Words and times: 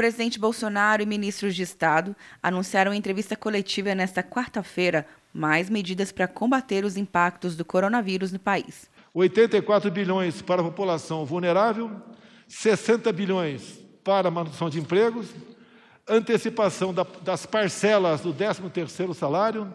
presidente 0.00 0.38
Bolsonaro 0.38 1.02
e 1.02 1.06
ministros 1.06 1.54
de 1.54 1.60
Estado 1.62 2.16
anunciaram 2.42 2.94
em 2.94 2.96
entrevista 2.96 3.36
coletiva 3.36 3.94
nesta 3.94 4.22
quarta-feira 4.22 5.06
mais 5.30 5.68
medidas 5.68 6.10
para 6.10 6.26
combater 6.26 6.86
os 6.86 6.96
impactos 6.96 7.54
do 7.54 7.66
coronavírus 7.66 8.32
no 8.32 8.38
país. 8.38 8.88
84 9.12 9.90
bilhões 9.90 10.40
para 10.40 10.62
a 10.62 10.64
população 10.64 11.26
vulnerável, 11.26 11.90
60 12.48 13.12
bilhões 13.12 13.78
para 14.02 14.28
a 14.28 14.30
manutenção 14.30 14.70
de 14.70 14.80
empregos, 14.80 15.34
antecipação 16.08 16.94
das 17.22 17.44
parcelas 17.44 18.22
do 18.22 18.32
13º 18.32 19.12
salário, 19.12 19.70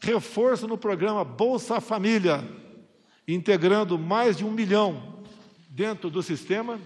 reforço 0.00 0.66
no 0.66 0.78
programa 0.78 1.24
Bolsa 1.24 1.78
Família, 1.78 2.42
integrando 3.28 3.98
mais 3.98 4.38
de 4.38 4.46
um 4.46 4.50
milhão 4.50 5.22
dentro 5.68 6.08
do 6.08 6.22
sistema. 6.22 6.80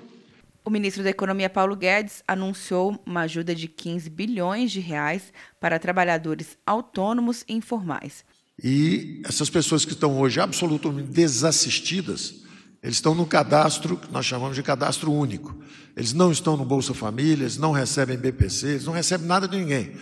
O 0.67 0.71
ministro 0.71 1.05
da 1.05 1.11
Economia 1.11 1.49
Paulo 1.49 1.77
Guedes 1.77 2.25
anunciou 2.27 3.01
uma 3.07 3.21
ajuda 3.21 3.55
de 3.55 3.69
15 3.69 4.11
bilhões 4.11 4.73
de 4.73 4.81
reais 4.81 5.33
para 5.61 5.79
trabalhadores 5.79 6.59
autônomos 6.67 7.45
e 7.49 7.55
informais. 7.55 8.25
E 8.61 9.23
essas 9.25 9.49
pessoas 9.49 9.85
que 9.85 9.93
estão 9.93 10.19
hoje 10.19 10.41
absolutamente 10.41 11.09
desassistidas, 11.09 12.43
eles 12.83 12.97
estão 12.97 13.15
no 13.15 13.25
cadastro 13.25 13.97
que 13.97 14.11
nós 14.11 14.27
chamamos 14.27 14.57
de 14.57 14.63
cadastro 14.65 15.13
único. 15.13 15.57
Eles 15.97 16.13
não 16.13 16.33
estão 16.33 16.57
no 16.57 16.65
Bolsa 16.65 16.93
Família, 16.93 17.45
eles 17.45 17.57
não 17.57 17.71
recebem 17.71 18.19
BPC, 18.19 18.67
eles 18.67 18.87
não 18.87 18.93
recebem 18.93 19.25
nada 19.25 19.47
de 19.47 19.57
ninguém. 19.57 19.97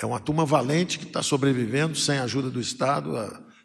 É 0.00 0.06
uma 0.06 0.18
turma 0.18 0.46
valente 0.46 0.98
que 0.98 1.04
está 1.04 1.22
sobrevivendo 1.22 1.94
sem 1.94 2.16
a 2.16 2.22
ajuda 2.22 2.48
do 2.48 2.62
Estado 2.62 3.14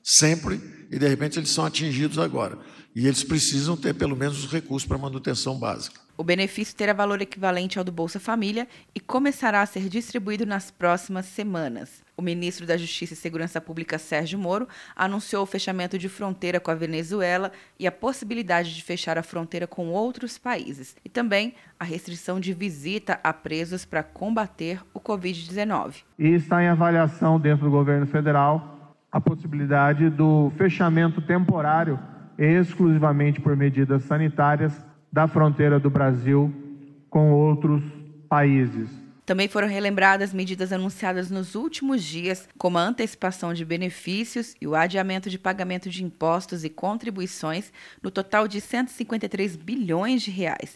sempre 0.04 0.60
e 0.94 1.00
de 1.00 1.08
repente 1.08 1.40
eles 1.40 1.50
são 1.50 1.66
atingidos 1.66 2.20
agora. 2.20 2.58
E 2.96 3.08
eles 3.08 3.24
precisam 3.24 3.76
ter 3.76 3.96
pelo 3.96 4.16
menos 4.16 4.46
os 4.46 4.52
recursos 4.52 4.88
para 4.88 4.96
manutenção 4.96 5.58
básica. 5.58 6.00
O 6.16 6.24
benefício 6.24 6.76
terá 6.76 6.94
valor 6.94 7.20
equivalente 7.24 7.80
ao 7.80 7.84
do 7.84 7.92
Bolsa 7.92 8.20
Família 8.20 8.68
e 8.94 9.00
começará 9.00 9.62
a 9.62 9.66
ser 9.66 9.90
distribuído 9.90 10.46
nas 10.46 10.70
próximas 10.70 11.26
semanas. 11.26 12.04
O 12.16 12.22
ministro 12.22 12.68
da 12.68 12.77
Justiça 12.77 13.13
e 13.13 13.18
Segurança 13.18 13.60
Pública, 13.60 13.98
Sérgio 13.98 14.38
Moro, 14.38 14.68
anunciou 14.96 15.41
o 15.41 15.48
fechamento 15.48 15.98
de 15.98 16.08
fronteira 16.08 16.60
com 16.60 16.70
a 16.70 16.76
Venezuela 16.76 17.52
e 17.80 17.88
a 17.88 17.91
possibilidade 17.91 18.76
de 18.76 18.84
fechar 18.84 19.18
a 19.18 19.24
fronteira 19.24 19.66
com 19.66 19.88
outros 19.88 20.38
países, 20.38 20.96
e 21.04 21.10
também 21.10 21.55
a 21.80 21.84
restrição 21.84 22.40
de 22.40 22.54
visita 22.54 23.20
a 23.24 23.34
presos 23.34 23.84
para 23.84 24.04
combater 24.04 24.80
o 24.94 25.00
Covid-19. 25.00 26.04
E 26.20 26.28
está 26.28 26.62
em 26.62 26.68
avaliação 26.68 27.40
dentro 27.40 27.66
do 27.66 27.72
governo 27.72 28.05
federal 28.05 28.73
a 29.14 29.22
possibilidade 29.22 30.10
do 30.10 30.52
fechamento 30.58 31.22
temporário, 31.22 32.00
exclusivamente 32.36 33.40
por 33.40 33.56
medidas 33.56 34.02
sanitárias, 34.06 34.74
da 35.12 35.28
fronteira 35.28 35.80
do 35.80 35.88
Brasil 35.88 36.52
com 37.12 37.32
outros 37.32 37.84
países. 38.28 38.90
Também 39.24 39.48
foram 39.48 39.68
relembradas 39.68 40.34
medidas 40.34 40.74
anunciadas 40.74 41.30
nos 41.30 41.54
últimos 41.54 42.04
dias, 42.04 42.50
como 42.58 42.80
a 42.80 42.82
antecipação 42.82 43.54
de 43.54 43.64
benefícios 43.64 44.56
e 44.60 44.66
o 44.66 44.74
adiamento 44.74 45.30
de 45.30 45.38
pagamento 45.38 45.91
de 45.91 46.04
impostos 46.04 46.64
e 46.64 46.70
contribuições, 46.70 47.72
no 48.02 48.10
total 48.10 48.48
de 48.48 48.60
153 48.60 49.56
bilhões 49.56 50.24
de 50.24 50.32
reais. 50.32 50.76